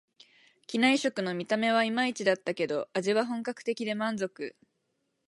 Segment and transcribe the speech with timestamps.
[0.65, 4.55] 機内食の見た目はいまいちだったけど、味は本格的で満足